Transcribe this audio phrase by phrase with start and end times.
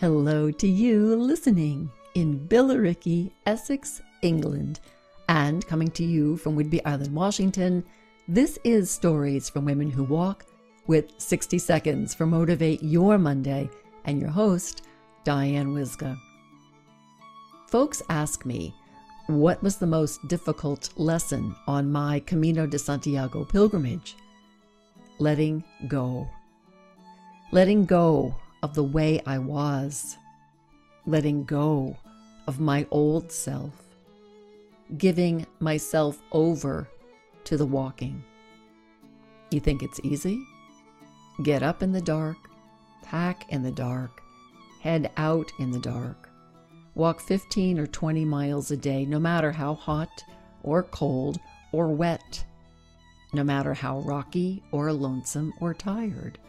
[0.00, 4.78] Hello to you listening in Billericay, Essex, England,
[5.28, 7.82] and coming to you from Whidbey Island, Washington.
[8.28, 10.46] This is Stories from Women Who Walk
[10.86, 13.68] with 60 Seconds for Motivate Your Monday,
[14.04, 14.86] and your host,
[15.24, 16.16] Diane Wyzga.
[17.66, 18.72] Folks ask me,
[19.26, 24.14] what was the most difficult lesson on my Camino de Santiago pilgrimage?
[25.18, 26.30] Letting go.
[27.50, 30.16] Letting go of the way I was.
[31.06, 31.96] Letting go
[32.46, 33.72] of my old self.
[34.96, 36.88] Giving myself over
[37.44, 38.22] to the walking.
[39.50, 40.42] You think it's easy?
[41.42, 42.36] Get up in the dark,
[43.02, 44.22] pack in the dark,
[44.80, 46.28] head out in the dark
[46.98, 50.24] Walk 15 or 20 miles a day, no matter how hot
[50.64, 51.38] or cold
[51.70, 52.44] or wet,
[53.32, 56.40] no matter how rocky or lonesome or tired.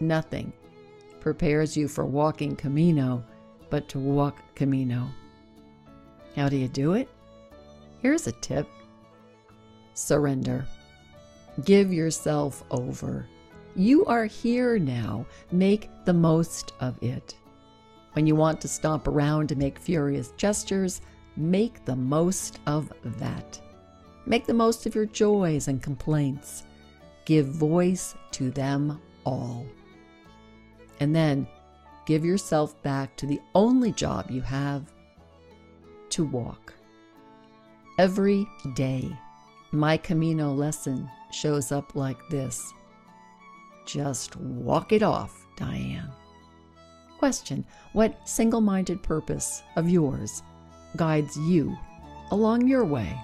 [0.00, 0.52] Nothing
[1.20, 3.24] prepares you for walking Camino
[3.70, 5.08] but to walk Camino.
[6.36, 7.08] How do you do it?
[8.02, 8.66] Here's a tip
[9.94, 10.66] surrender.
[11.64, 13.26] Give yourself over.
[13.76, 15.26] You are here now.
[15.52, 17.36] Make the most of it.
[18.14, 21.00] When you want to stomp around and make furious gestures,
[21.36, 23.60] make the most of that.
[24.26, 26.64] Make the most of your joys and complaints.
[27.24, 29.66] Give voice to them all.
[31.00, 31.48] And then
[32.06, 34.92] give yourself back to the only job you have
[36.10, 36.74] to walk.
[37.98, 39.10] Every day,
[39.72, 42.72] my Camino lesson shows up like this
[43.86, 46.10] Just walk it off, Diane.
[47.18, 50.42] Question What single minded purpose of yours
[50.96, 51.76] guides you
[52.30, 53.18] along your way?